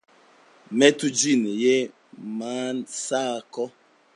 [0.83, 1.75] Metu ĝin je
[2.41, 3.69] mansako.